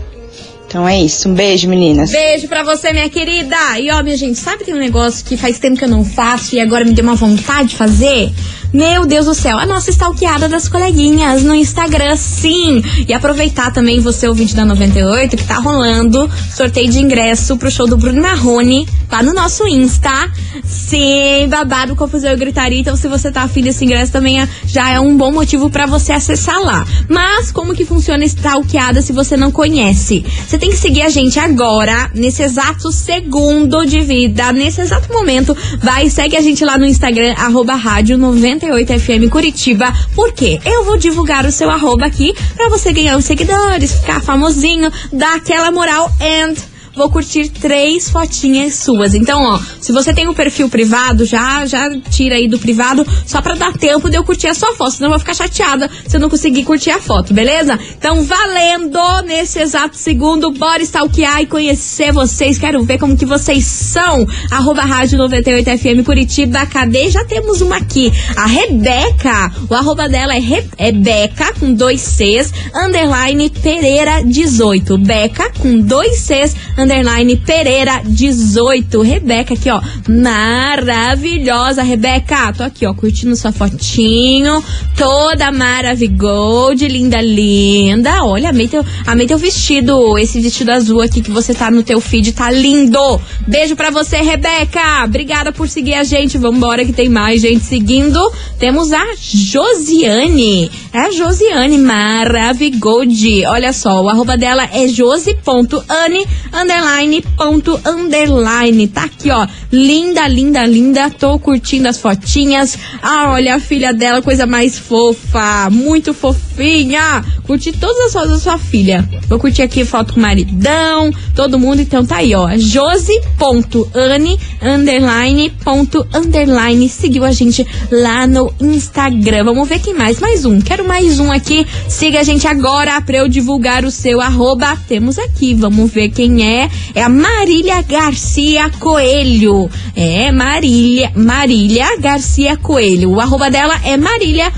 [0.68, 1.28] Então é isso.
[1.28, 2.12] Um beijo, meninas.
[2.12, 3.56] Beijo pra você, minha querida.
[3.80, 6.54] E ó, minha gente, sabe tem um negócio que faz tempo que eu não faço
[6.54, 8.30] e agora me deu uma vontade de fazer?
[8.72, 12.80] Meu Deus do céu, a nossa stalkeada das coleguinhas no Instagram, sim.
[13.08, 17.70] E aproveitar também você, o vídeo da 98, que tá rolando sorteio de ingresso pro
[17.70, 20.30] show do Bruno Marrone lá no nosso Insta.
[20.64, 22.78] Sim, babado, confusão e gritaria.
[22.78, 25.86] Então, se você tá afim desse ingresso, também é- já é um bom motivo pra
[25.86, 26.86] você acessar lá.
[27.08, 30.24] Mas, como que funciona stalkeada se você não conhece?
[30.46, 35.56] Você tem que seguir a gente agora, nesse exato segundo de vida, nesse exato momento.
[35.82, 38.16] Vai, segue a gente lá no Instagram, arroba rádio
[38.66, 39.92] 98FM Curitiba.
[40.14, 40.60] Por quê?
[40.64, 45.36] Eu vou divulgar o seu arroba aqui pra você ganhar os seguidores, ficar famosinho, dar
[45.36, 49.14] aquela moral and vou curtir três fotinhas suas.
[49.14, 53.40] Então, ó, se você tem um perfil privado, já já tira aí do privado, só
[53.40, 56.16] pra dar tempo de eu curtir a sua foto, senão eu vou ficar chateada se
[56.16, 57.78] eu não conseguir curtir a foto, beleza?
[57.96, 63.64] Então, valendo nesse exato segundo, bora stalkear e conhecer vocês, quero ver como que vocês
[63.64, 64.26] são.
[64.50, 67.08] Arroba Rádio 98FM Curitiba, cadê?
[67.10, 73.50] Já temos uma aqui, a Rebeca, o arroba dela é Rebeca, com dois Cs, underline
[73.50, 79.02] Pereira 18, Beca, com dois Cs, underline Pereira 18.
[79.02, 79.80] Rebeca aqui, ó.
[80.08, 82.52] Maravilhosa, Rebeca.
[82.52, 84.62] Tô aqui, ó, curtindo sua fotinho.
[84.96, 88.24] Toda maravigold, linda, linda.
[88.24, 90.18] Olha, amei teu, amei teu vestido.
[90.18, 93.20] Esse vestido azul aqui que você tá no teu feed, tá lindo.
[93.46, 95.04] Beijo pra você, Rebeca.
[95.04, 96.38] Obrigada por seguir a gente.
[96.38, 98.20] Vambora que tem mais gente seguindo.
[98.58, 100.70] Temos a Josiane.
[100.92, 103.46] É a Josiane, maravigold.
[103.46, 108.88] Olha só, o arroba dela é josi.ane, underline, ponto, underline.
[108.88, 109.46] Tá aqui, ó.
[109.70, 111.08] Linda, linda, linda.
[111.08, 112.76] Tô curtindo as fotinhas.
[113.00, 115.70] Ah, olha a filha dela, coisa mais fofa.
[115.70, 116.12] Muito
[116.60, 117.24] fofinha.
[117.46, 119.08] Curti todas as fotos da sua filha.
[119.28, 121.80] Vou curtir aqui foto com o maridão, todo mundo.
[121.80, 122.50] Então tá aí, ó.
[122.56, 126.88] Josi.ane, underline, ponto, underline.
[126.88, 129.44] Seguiu a gente lá no Instagram.
[129.44, 130.20] Vamos ver quem mais.
[130.20, 130.60] Mais um.
[130.60, 131.66] Quero mais um aqui.
[131.88, 134.76] Siga a gente agora pra eu divulgar o seu arroba.
[134.86, 135.54] Temos aqui.
[135.54, 136.70] Vamos ver quem é.
[136.94, 139.70] É a Marília Garcia Coelho.
[139.96, 143.10] É Marília, Marília Garcia Coelho.
[143.10, 144.52] O arroba dela é Marília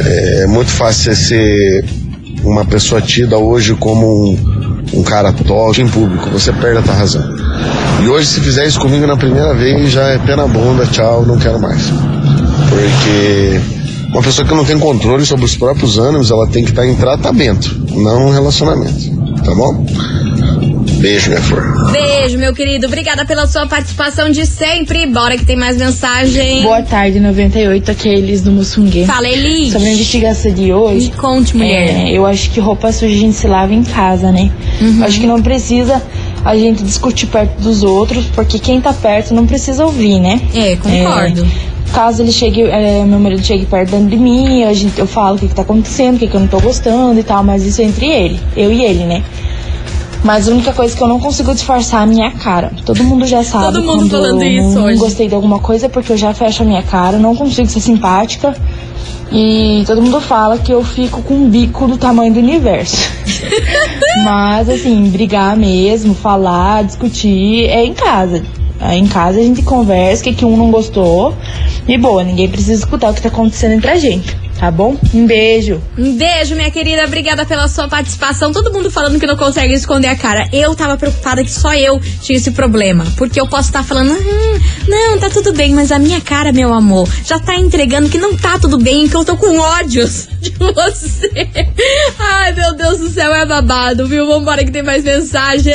[0.00, 1.84] É muito fácil ser
[2.44, 4.57] uma pessoa tida hoje como um,
[4.92, 7.22] um cara top em público, você perde a tua razão.
[8.02, 11.26] E hoje, se fizer isso comigo na primeira vez, já é pé na bunda, tchau,
[11.26, 11.82] não quero mais.
[12.68, 13.60] Porque
[14.12, 16.94] uma pessoa que não tem controle sobre os próprios ânimos, ela tem que estar em
[16.94, 19.18] tratamento, não em relacionamento.
[19.44, 19.86] Tá bom?
[20.98, 21.92] Beijo, minha flor.
[21.92, 22.88] Beijo, meu querido.
[22.88, 25.06] Obrigada pela sua participação de sempre.
[25.06, 26.62] Bora que tem mais mensagem.
[26.62, 29.04] Boa tarde, 98, aqui é Elis do Mussungue.
[29.06, 29.72] Fala, Elis.
[29.72, 31.10] Sobre a investigação de hoje.
[31.10, 32.08] Me conte, mulher.
[32.08, 34.50] É, eu acho que roupa suja a gente se lava em casa, né?
[34.80, 35.04] Uhum.
[35.04, 36.02] Acho que não precisa
[36.44, 40.40] a gente discutir perto dos outros, porque quem tá perto não precisa ouvir, né?
[40.52, 41.46] É, concordo.
[41.94, 45.38] caso ele chegue, é, meu marido chegue perto de mim, a gente, eu falo o
[45.38, 47.80] que, que tá acontecendo, o que, que eu não tô gostando e tal, mas isso
[47.80, 49.22] é entre ele, eu e ele, né?
[50.24, 52.72] Mas a única coisa que eu não consigo disfarçar é a minha cara.
[52.84, 53.74] Todo mundo já sabe.
[53.74, 54.98] Todo mundo falando eu isso não hoje.
[54.98, 58.54] gostei de alguma coisa porque eu já fecho a minha cara, não consigo ser simpática.
[59.30, 62.96] E todo mundo fala que eu fico com um bico do tamanho do universo.
[64.24, 68.42] Mas assim, brigar mesmo, falar, discutir é em casa.
[68.80, 71.34] Aí em casa a gente conversa, o que, que um não gostou.
[71.86, 74.96] E boa, ninguém precisa escutar o que tá acontecendo entre a gente, tá bom?
[75.14, 75.80] Um beijo.
[75.96, 77.04] Um beijo, minha querida.
[77.04, 78.52] Obrigada pela sua participação.
[78.52, 80.48] Todo mundo falando que não consegue esconder a cara.
[80.52, 83.06] Eu tava preocupada que só eu tinha esse problema.
[83.16, 86.72] Porque eu posso estar falando, "Ah, não, tá tudo bem, mas a minha cara, meu
[86.74, 90.50] amor, já tá entregando que não tá tudo bem, que eu tô com ódios de
[90.50, 91.30] você.
[92.18, 92.37] Ai,
[93.38, 94.26] é babado, viu?
[94.26, 95.72] Vambora que tem mais mensagem.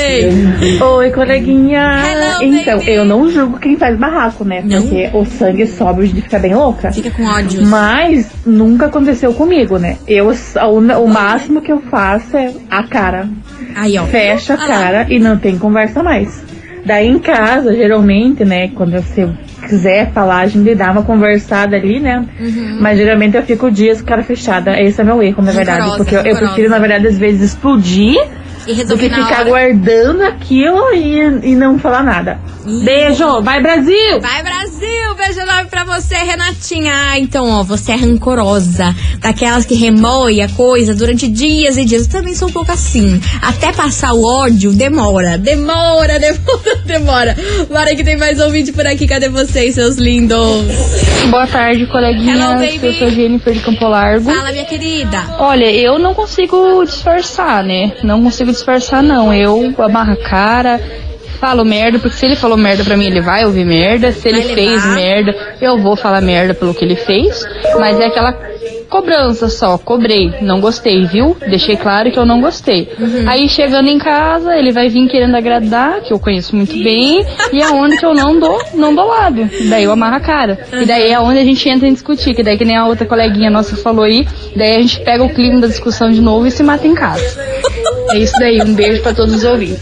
[0.81, 2.01] Oi, coleguinha.
[2.05, 4.61] Hello, então, eu não julgo quem faz barraco, né?
[4.61, 6.91] Porque o sangue sobe de ficar bem louca.
[6.91, 7.65] Fica com ódio.
[7.65, 9.97] Mas nunca aconteceu comigo, né?
[10.07, 13.29] Eu, o, o máximo que eu faço é a cara.
[13.75, 14.05] Aí, ó.
[14.05, 16.43] Fecha a Ah cara e não tem conversa mais.
[16.85, 18.69] Daí em casa, geralmente, né?
[18.69, 18.95] Quando
[19.67, 22.25] quiser falar, a gente dá uma conversada ali, né?
[22.39, 22.77] Uhum.
[22.79, 24.79] Mas geralmente eu fico dias com cara fechada.
[24.79, 25.81] Esse é meu erro, na verdade.
[25.81, 28.17] Rancorosa, porque eu, eu prefiro, na verdade, às vezes explodir
[28.65, 29.49] E do resolvi que na ficar hora.
[29.49, 32.39] guardando aquilo e, e não falar nada.
[32.83, 34.21] Beijo, vai Brasil!
[34.21, 35.15] Vai Brasil!
[35.17, 36.93] Beijo enorme pra você, Renatinha.
[36.95, 38.95] Ah, então, ó, você é rancorosa.
[39.19, 42.05] Daquelas que remoe a coisa durante dias e dias.
[42.05, 43.19] Eu também sou um pouco assim.
[43.41, 45.37] Até passar o ódio, demora.
[45.37, 47.37] Demora, demora, demora.
[47.69, 49.05] Bora que tem mais ouvinte por aqui.
[49.07, 50.63] Cadê vocês, seus lindos?
[51.29, 52.39] Boa tarde, coleguinhas.
[52.39, 52.79] Hello, baby.
[52.87, 54.31] Eu sou Jennifer de Campo Largo.
[54.31, 55.21] Fala, minha querida.
[55.37, 57.91] Olha, eu não consigo disfarçar, né?
[58.03, 59.33] Não consigo disfarçar, não.
[59.33, 60.79] Eu amarro a cara,
[61.39, 64.11] falo merda, porque se ele falou merda pra mim, ele vai ouvir merda.
[64.11, 64.95] Se ele Vai fez levar.
[64.95, 67.45] merda, eu vou falar merda pelo que ele fez.
[67.79, 68.31] Mas é aquela
[68.89, 69.75] cobrança só.
[69.77, 71.35] Cobrei, não gostei, viu?
[71.49, 72.87] Deixei claro que eu não gostei.
[72.99, 73.25] Uhum.
[73.27, 77.61] Aí chegando em casa, ele vai vir querendo agradar, que eu conheço muito bem, e
[77.63, 79.49] aonde que eu não dou, não dou lado.
[79.67, 80.59] Daí eu amarro a cara.
[80.71, 83.05] E daí é onde a gente entra em discutir, que daí que nem a outra
[83.05, 86.51] coleguinha nossa falou aí, daí a gente pega o clima da discussão de novo e
[86.51, 87.23] se mata em casa.
[88.11, 89.81] É isso daí, um beijo pra todos os ouvintes.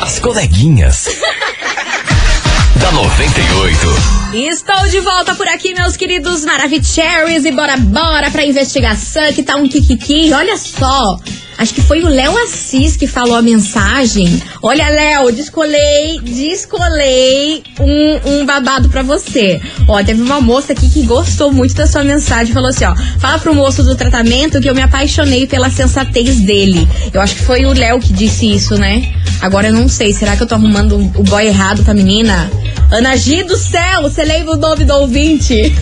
[0.00, 1.06] As coleguinhas.
[2.80, 4.19] da 98.
[4.32, 9.56] Estou de volta por aqui, meus queridos Maravicheries, e bora, bora pra investigação, que tá
[9.56, 10.32] um kikiki.
[10.32, 11.18] Olha só,
[11.58, 14.40] acho que foi o Léo Assis que falou a mensagem.
[14.62, 19.60] Olha, Léo, descolei, descolei um, um babado pra você.
[19.88, 23.36] Ó, teve uma moça aqui que gostou muito da sua mensagem, falou assim, ó, fala
[23.40, 26.88] pro moço do tratamento que eu me apaixonei pela sensatez dele.
[27.12, 29.12] Eu acho que foi o Léo que disse isso, né?
[29.40, 32.48] Agora eu não sei, será que eu tô arrumando o boy errado pra menina?
[32.90, 35.54] Ana G do céu, você lembra o nome do ouvinte?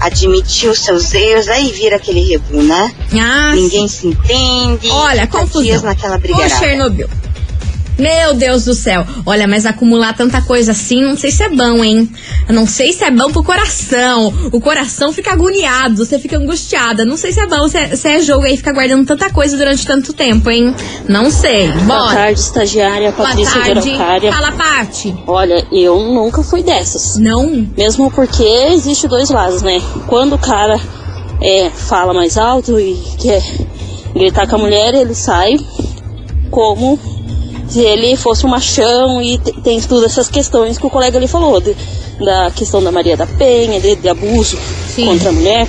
[0.00, 2.92] admitir os seus erros, aí vira aquele rebu, né?
[3.18, 4.88] Ah, Ninguém se entende.
[4.90, 5.82] Olha, confusão.
[5.82, 6.54] naquela Ô, brigarada.
[6.58, 7.08] Chernobyl.
[7.98, 9.06] Meu Deus do céu.
[9.24, 12.08] Olha, mas acumular tanta coisa assim, não sei se é bom, hein?
[12.48, 14.32] Eu não sei se é bom pro coração.
[14.52, 17.04] O coração fica agoniado, você fica angustiada.
[17.04, 19.56] Não sei se é bom, se é, se é jogo aí ficar guardando tanta coisa
[19.56, 20.74] durante tanto tempo, hein?
[21.08, 21.68] Não sei.
[21.68, 22.14] Boa Bora.
[22.14, 24.30] tarde, estagiária Boa Patrícia de tarde.
[24.30, 25.16] Fala, Pati.
[25.26, 27.16] Olha, eu nunca fui dessas.
[27.16, 27.66] Não?
[27.76, 29.80] Mesmo porque existe dois lados, né?
[30.06, 30.78] Quando o cara
[31.40, 33.42] é, fala mais alto e quer
[34.14, 35.56] gritar com a mulher, ele sai
[36.50, 36.98] como
[37.68, 41.26] se ele fosse um machão e te- tem todas essas questões que o colega ali
[41.28, 41.76] falou, de-
[42.24, 44.56] da questão da Maria da Penha, de, de abuso
[44.96, 45.68] contra a mulher.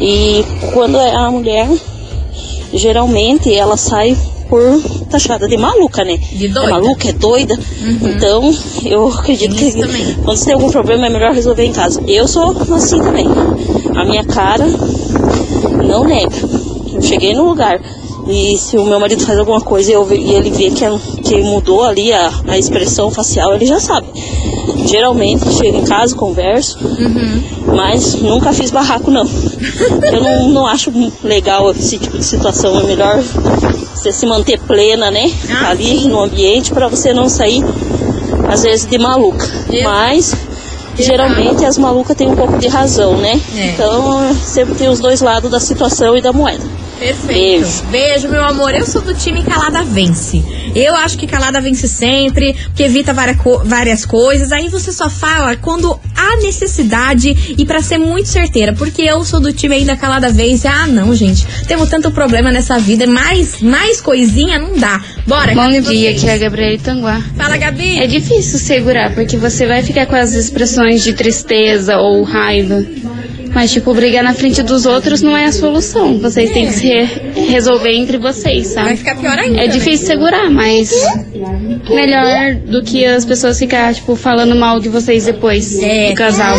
[0.00, 1.68] E quando é a mulher,
[2.72, 4.16] geralmente ela sai
[4.48, 4.80] por
[5.10, 6.18] taxada de maluca, né?
[6.48, 6.68] doida.
[6.68, 7.58] É maluca, é doida.
[8.02, 9.72] Então, eu acredito que
[10.24, 12.00] quando você tem algum problema é melhor resolver em casa.
[12.06, 13.26] Eu sou assim também.
[13.94, 14.64] A minha cara
[15.86, 16.36] não nega.
[16.94, 17.78] Eu cheguei no lugar
[18.28, 20.98] e se o meu marido faz alguma coisa e, eu, e ele vê que, é-
[21.24, 24.06] que mudou ali a, a expressão facial, ele já sabe.
[24.86, 26.78] Geralmente chego em casa, converso,
[27.74, 29.24] mas nunca fiz barraco não.
[30.12, 30.90] Eu não, não acho
[31.22, 32.78] legal esse tipo de situação.
[32.80, 33.22] É melhor
[33.94, 35.30] você se manter plena, né?
[35.66, 37.62] ali no ambiente para você não sair
[38.48, 39.46] às vezes de maluca.
[39.82, 40.34] Mas
[40.96, 43.40] geralmente as malucas têm um pouco de razão, né?
[43.56, 43.66] É.
[43.72, 46.64] Então sempre tem os dois lados da situação e da moeda.
[46.98, 47.84] Perfeito.
[47.90, 48.28] Beijo.
[48.28, 48.74] meu amor.
[48.74, 50.42] Eu sou do time Calada Vence.
[50.74, 54.52] Eu acho que Calada vence sempre, porque evita várias, co- várias coisas.
[54.52, 58.72] Aí você só fala quando há necessidade e pra ser muito certeira.
[58.72, 60.66] Porque eu sou do time ainda Calada Vence.
[60.66, 61.46] Ah, não, gente.
[61.66, 63.06] Temos tanto problema nessa vida.
[63.06, 65.00] Mais, mais coisinha não dá.
[65.26, 67.22] Bora, Bom dia, aqui é a Gabriela Itanguá.
[67.36, 67.98] Fala, Gabi.
[67.98, 72.84] É difícil segurar, porque você vai ficar com as expressões de tristeza ou raiva.
[73.54, 76.18] Mas, tipo, brigar na frente dos outros não é a solução.
[76.18, 78.88] Vocês têm que se re- resolver entre vocês, sabe?
[78.88, 79.68] Vai ficar pior ainda, É né?
[79.68, 80.90] difícil segurar, mas
[81.88, 85.78] melhor do que as pessoas ficar, tipo, falando mal de vocês depois
[86.10, 86.56] do casal.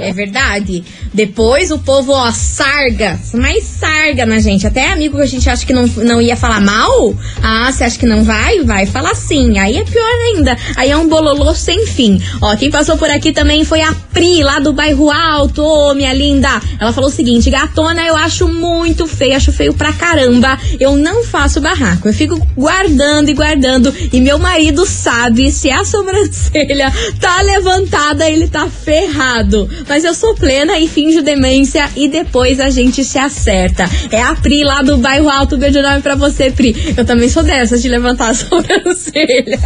[0.00, 0.84] É verdade.
[1.12, 3.18] Depois o povo, ó, sarga.
[3.34, 4.66] Mas sarga na gente.
[4.66, 7.14] Até amigo que a gente acha que não, não ia falar mal.
[7.42, 8.60] Ah, você acha que não vai?
[8.62, 9.58] Vai falar sim.
[9.58, 10.56] Aí é pior ainda.
[10.76, 12.20] Aí é um bololô sem fim.
[12.40, 15.62] Ó, quem passou por aqui também foi a Pri, lá do bairro Alto.
[15.64, 16.37] Ô, minha linda.
[16.38, 16.60] Linda.
[16.80, 20.58] Ela falou o seguinte: gatona, eu acho muito feio, acho feio pra caramba.
[20.78, 22.08] Eu não faço barraco.
[22.08, 23.92] Eu fico guardando e guardando.
[24.12, 29.68] E meu marido sabe se a sobrancelha tá levantada, ele tá ferrado.
[29.88, 33.88] Mas eu sou plena e finjo demência e depois a gente se acerta.
[34.10, 35.56] É a Pri lá do bairro Alto.
[35.56, 36.94] Beijo enorme pra você, Pri.
[36.96, 39.58] Eu também sou dessas de levantar a sobrancelha.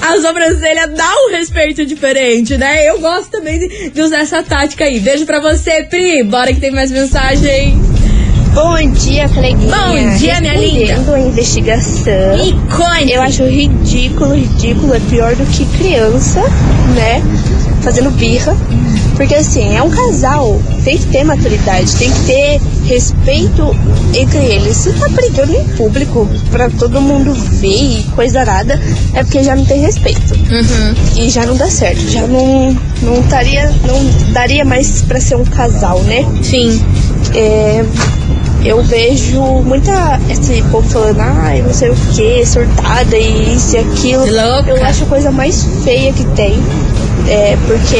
[0.00, 2.88] A sobrancelha dá um respeito diferente, né?
[2.88, 5.00] Eu gosto também de, de usar essa tática aí.
[5.00, 6.09] Beijo pra você, Pri.
[6.24, 7.78] Bora que tem mais mensagem.
[8.54, 9.76] Bom dia, coleguinha.
[9.76, 11.14] Bom dia, minha linda.
[11.14, 12.36] A investigação.
[12.36, 13.12] Me conte.
[13.12, 14.94] Eu acho ridículo, ridículo.
[14.94, 16.40] É pior do que criança,
[16.94, 17.22] né?
[17.80, 18.56] Fazendo birra.
[19.14, 20.60] Porque assim, é um casal.
[20.82, 23.76] Tem que ter maturidade, tem que ter respeito
[24.14, 24.76] entre eles.
[24.78, 28.80] Se tá brigando em público pra todo mundo ver e coisa nada,
[29.14, 30.34] é porque já não tem respeito.
[30.34, 31.22] Uhum.
[31.22, 32.00] E já não dá certo.
[32.08, 36.24] Já não, não, taria, não daria mais pra ser um casal, né?
[36.42, 36.82] Sim.
[37.34, 37.84] É,
[38.64, 43.78] eu vejo muita esse povo falando, ai, não sei o que, surtada e isso e
[43.78, 44.26] aquilo.
[44.26, 46.58] Eu acho a coisa mais feia que tem.
[47.28, 47.96] É, porque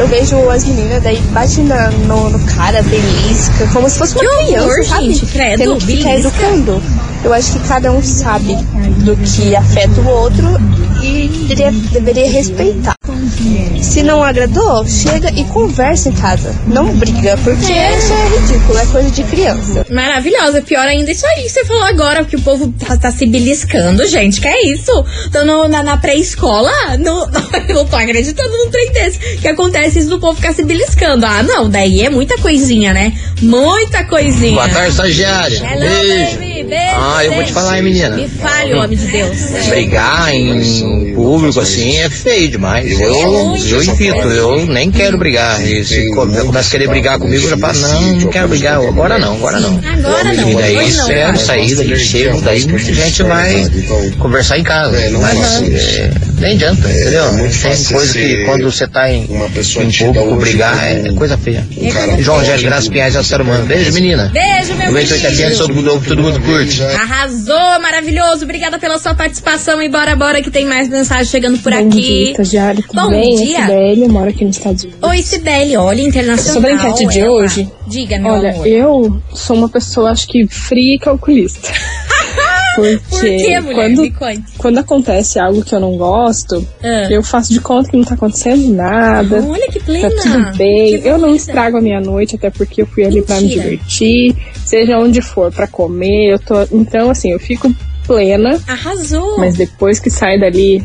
[0.00, 4.24] eu vejo as meninas daí bate na, no, no cara, belisca, como se fosse uma
[4.24, 5.12] Que criança, horror, sabe?
[5.12, 6.28] gente, credo, Tendo que ficar belisca.
[6.42, 6.82] educando.
[7.22, 8.56] Eu acho que cada um sabe
[9.04, 10.46] do que afeta o outro
[11.02, 12.94] e deveria, deveria respeitar.
[13.82, 16.54] Se não agradou, chega e conversa em casa.
[16.66, 17.96] Não briga, porque É.
[17.98, 19.86] isso é ridículo, é coisa de criança.
[19.90, 20.60] Maravilhosa.
[20.62, 24.06] Pior ainda isso aí que você falou agora, que o povo tá, tá se beliscando,
[24.06, 24.40] gente.
[24.40, 24.92] Que é isso?
[25.32, 26.70] Tô no- na, na pré-escola?
[26.98, 27.24] Não,
[27.68, 29.18] eu não tô acreditando num trem desse.
[29.38, 31.24] Que acontece isso do povo ficar se beliscando.
[31.26, 31.68] Ah, não.
[31.68, 33.12] Daí é muita coisinha, né?
[33.40, 34.52] Muita coisinha.
[34.54, 35.56] Boa tarde, estagiária.
[35.58, 36.32] Hello, Beijo.
[36.36, 36.62] baby.
[36.64, 36.94] Beijo.
[36.94, 38.16] Ah, eu vou te falar, hein, menina.
[38.16, 39.38] Me fale, homem de Deus.
[39.68, 43.00] Brigar em público assim é feio demais.
[43.00, 45.60] Eu, eu evito, eu nem quero brigar.
[45.66, 48.48] E se co- eu começa a querer brigar comigo, eu já falo, não, não quero
[48.48, 48.76] brigar.
[48.80, 49.80] Agora não, agora não.
[49.92, 50.50] Agora não.
[50.50, 53.64] E daí espero sair daqui chego, daí a gente vai
[54.18, 54.98] conversar em casa.
[55.20, 56.10] Mas é,
[56.40, 57.24] nem adianta, entendeu?
[57.62, 59.26] Tem coisa que quando você tá em, em
[59.92, 61.66] público, brigar é coisa feia.
[62.18, 63.64] João Angélico Graças Pinhais é o ser humano.
[63.66, 64.30] Beijo, menina.
[64.32, 65.56] Beijo, meu 98 filho.
[65.58, 66.82] todo mundo ouve, todo mundo curte.
[66.82, 68.44] Arrasou, maravilhoso.
[68.44, 72.34] Obrigada pela sua participação e bora, bora que tem mais mensagem chegando por Bom aqui.
[72.42, 72.74] dia,
[73.10, 73.36] Tudo Bom bem?
[73.44, 73.58] dia.
[73.60, 75.02] Eu sou Beli, eu moro aqui nos Estados Unidos.
[75.08, 76.54] Oi, Sibeli, olha, internacional.
[76.54, 77.30] Sobre a enquete de ela.
[77.32, 78.66] hoje, Diga, meu olha, amor.
[78.66, 81.68] eu sou uma pessoa, acho que fria e calculista.
[82.76, 83.74] Porque Por quê, mulher?
[83.94, 84.12] quando,
[84.56, 87.08] quando acontece algo que eu não gosto, Ah.
[87.10, 89.44] eu faço de conta que não tá acontecendo nada.
[89.46, 90.08] Olha que plena.
[90.08, 90.94] Tá tudo bem.
[91.04, 93.62] Eu não estrago a minha noite, até porque eu fui ali pra me Mentira.
[93.64, 94.36] divertir.
[94.64, 96.54] Seja onde for, pra comer, eu tô.
[96.72, 97.74] Então, assim, eu fico
[98.06, 98.58] plena.
[98.68, 99.36] Arrasou.
[99.36, 100.82] Mas depois que sai dali,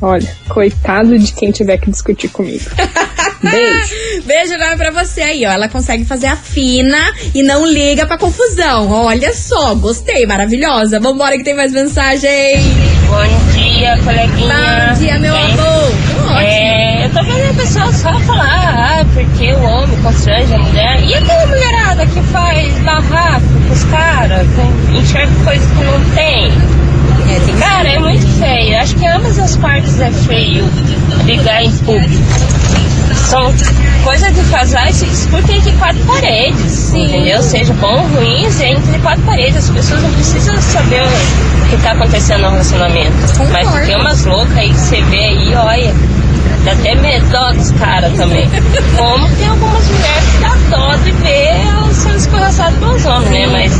[0.00, 2.64] olha, coitado de quem tiver que discutir comigo.
[3.42, 4.22] Beijo.
[4.24, 5.50] Beijo enorme pra você aí, ó.
[5.52, 6.98] Ela consegue fazer a fina
[7.34, 8.90] e não liga pra confusão.
[8.90, 10.98] Olha só, gostei, maravilhosa.
[10.98, 12.56] Vambora que tem mais mensagem.
[13.08, 14.88] Bom dia, coleguinha.
[14.88, 16.42] Bom dia, meu Bem, amor.
[16.42, 21.04] É, eu tô vendo a pessoa só falar, ah, porque o homem constrange a mulher.
[21.04, 24.46] E aquela mulherada que faz barraco com os caras,
[24.92, 26.85] enxerga coisas que não tem.
[27.58, 28.78] Cara, é muito feio.
[28.78, 30.64] Acho que ambas as partes é feio
[31.24, 32.24] brigar em público.
[33.14, 33.52] São
[34.04, 37.42] coisas de casais que se discutem entre quatro paredes, entendeu?
[37.42, 39.56] Seja bom ou ruim, é entre quatro paredes.
[39.56, 43.16] As pessoas não precisam saber o que tá acontecendo no relacionamento.
[43.50, 45.94] Mas tem umas loucas aí que você vê aí, olha,
[46.66, 48.48] dá até medo dos caras também.
[48.96, 53.46] Como tem algumas mulheres que dá dó de ver elas sendo escorraçadas pelos homens, né?
[53.46, 53.72] Mas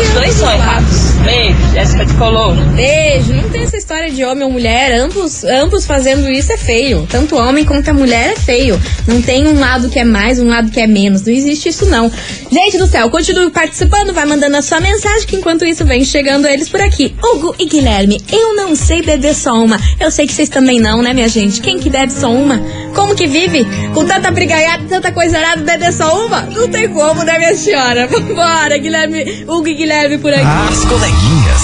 [0.00, 1.12] os dois são errados.
[1.24, 2.62] Beijo, Jéssica de Colombo.
[2.76, 3.34] Beijo.
[3.34, 4.92] Não tem essa história de homem ou mulher.
[5.00, 7.06] Ambos, ambos fazendo isso é feio.
[7.10, 8.80] Tanto homem quanto a mulher é feio.
[9.06, 11.22] Não tem um lado que é mais, um lado que é menos.
[11.22, 12.10] Não existe isso, não.
[12.50, 16.46] Gente do céu, continue participando, vai mandando a sua mensagem, que enquanto isso vem chegando
[16.46, 17.14] eles por aqui.
[17.22, 19.78] Hugo e Guilherme, eu não sei beber só uma.
[19.98, 21.60] Eu sei que vocês também não, né, minha gente?
[21.60, 22.60] Quem que bebe só uma?
[22.94, 23.64] Como que vive?
[23.94, 26.42] Com tanta brigaiada, tanta coisa arada, beber só uma?
[26.42, 28.06] Não tem como, né, minha senhora?
[28.08, 30.44] Vambora, Guilherme, Hugo e Guilherme por aqui.
[30.44, 31.62] As coleguinhas.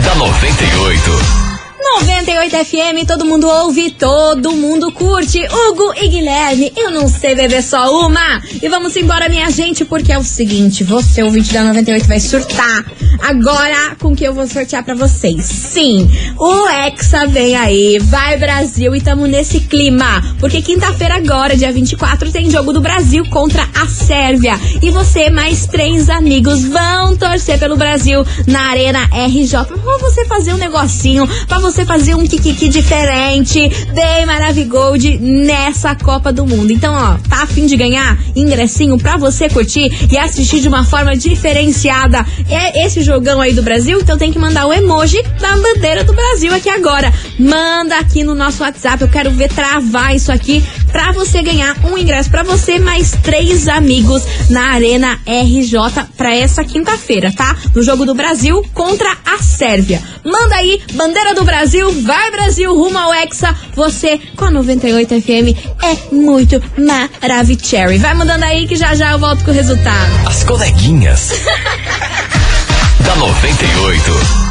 [0.04, 1.45] da 98.
[1.94, 5.40] 98 FM, todo mundo ouve, todo mundo curte.
[5.46, 8.42] Hugo e Guilherme, eu não sei beber só uma.
[8.60, 12.84] E vamos embora, minha gente, porque é o seguinte: você, ouvinte da 98, vai surtar
[13.22, 15.44] agora com que eu vou sortear pra vocês.
[15.44, 20.22] Sim, o Hexa vem aí, vai Brasil e tamo nesse clima.
[20.38, 24.58] Porque quinta-feira, agora, dia 24, tem jogo do Brasil contra a Sérvia.
[24.82, 29.64] E você, mais três amigos, vão torcer pelo Brasil na Arena RJ.
[29.66, 35.94] Pra você fazer um negocinho, pra você você fazer um kikiki diferente, bem Maravigold nessa
[35.94, 36.72] Copa do Mundo.
[36.72, 41.14] Então, ó, tá afim de ganhar ingressinho pra você curtir e assistir de uma forma
[41.14, 44.00] diferenciada é esse jogão aí do Brasil?
[44.00, 47.12] Então tem que mandar o emoji da bandeira do Brasil aqui agora.
[47.38, 51.98] Manda aqui no nosso WhatsApp, eu quero ver travar isso aqui pra você ganhar um
[51.98, 57.54] ingresso pra você mais três amigos na Arena RJ pra essa quinta-feira, tá?
[57.74, 60.02] No jogo do Brasil contra a Sérvia.
[60.24, 61.65] Manda aí, bandeira do Brasil,
[62.02, 63.54] vai Brasil, rumo ao Hexa.
[63.74, 67.98] Você com a 98 FM é muito maravicherry.
[67.98, 70.10] Vai mandando aí que já já eu volto com o resultado.
[70.26, 71.32] As coleguinhas.
[73.04, 74.45] da 98.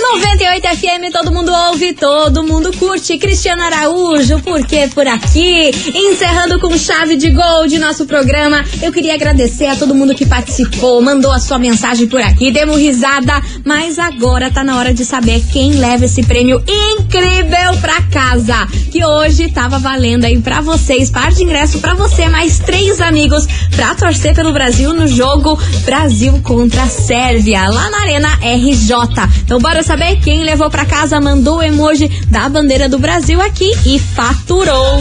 [0.00, 3.18] 98 FM, todo mundo ouve, todo mundo curte.
[3.18, 5.72] Cristiano Araújo, porque por aqui?
[5.92, 8.64] Encerrando com chave de gol de nosso programa.
[8.80, 12.78] Eu queria agradecer a todo mundo que participou, mandou a sua mensagem por aqui, demos
[12.78, 13.42] risada.
[13.64, 18.66] Mas agora tá na hora de saber quem leva esse prêmio incrível pra casa.
[18.92, 23.46] Que hoje tava valendo aí pra vocês, par de ingresso pra você, mais três amigos
[23.74, 28.94] pra torcer pelo Brasil no jogo Brasil contra a Sérvia, lá na Arena RJ.
[29.42, 33.72] Então bora saber quem levou pra casa, mandou o emoji da bandeira do Brasil aqui
[33.86, 34.98] e faturou.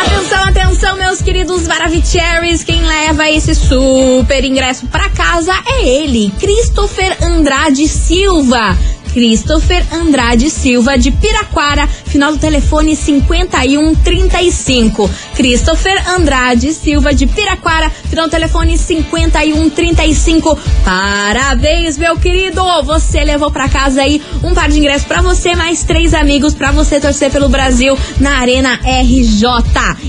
[0.00, 2.64] Atenção, atenção, meus queridos Maravicheries.
[2.64, 8.74] Quem leva esse super ingresso pra casa é ele, Christopher Andrade Silva.
[9.12, 15.10] Christopher Andrade Silva de Piraquara, final do telefone 5135.
[15.34, 20.58] Christopher Andrade Silva de Piraquara, final do telefone 5135.
[20.84, 22.60] Parabéns, meu querido!
[22.84, 26.70] Você levou pra casa aí um par de ingressos pra você, mais três amigos pra
[26.70, 29.46] você torcer pelo Brasil na Arena RJ.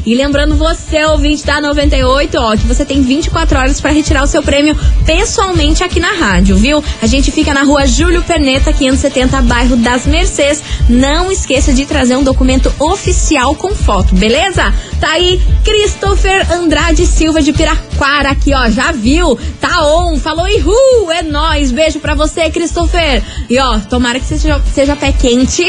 [0.05, 4.27] E lembrando você, ouvinte da 98, ó, que você tem 24 horas pra retirar o
[4.27, 4.75] seu prêmio
[5.05, 6.83] pessoalmente aqui na rádio, viu?
[7.01, 10.61] A gente fica na rua Júlio Perneta, 570, bairro das Mercês.
[10.89, 14.73] Não esqueça de trazer um documento oficial com foto, beleza?
[14.99, 19.37] Tá aí, Christopher Andrade Silva de Piraquara aqui, ó, já viu?
[19.61, 23.21] Tá on, falou ihu, é nóis, beijo pra você, Christopher.
[23.47, 25.61] E ó, tomara que você seja, seja pé quente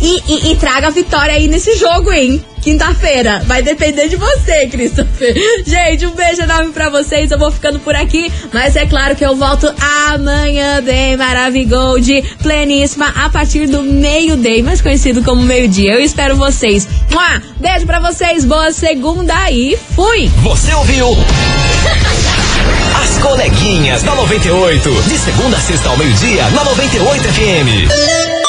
[0.00, 2.40] e, e, e traga a vitória aí nesse jogo, hein?
[2.62, 3.42] Quinta-feira.
[3.44, 5.34] Vai depender de você, Christopher.
[5.66, 7.30] Gente, um beijo enorme pra vocês.
[7.30, 8.32] Eu vou ficando por aqui.
[8.52, 9.66] Mas é claro que eu volto
[10.08, 15.94] amanhã, bem Maravigold, pleníssima, a partir do meio-day, mais conhecido como meio-dia.
[15.94, 16.86] Eu espero vocês.
[17.10, 17.42] Mua!
[17.58, 20.30] Beijo pra vocês, boa segunda e fui!
[20.42, 21.08] Você ouviu?
[23.02, 25.02] As coleguinhas da 98.
[25.02, 28.41] De segunda a sexta ao meio-dia, na 98 FM.